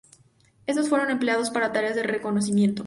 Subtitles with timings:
[0.65, 2.79] Estos fueron empleados para tareas de reconocimiento.